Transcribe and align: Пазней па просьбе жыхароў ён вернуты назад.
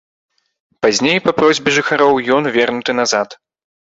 Пазней 0.85 1.19
па 1.25 1.31
просьбе 1.41 1.69
жыхароў 1.77 2.13
ён 2.37 2.43
вернуты 2.57 2.91
назад. 3.01 3.29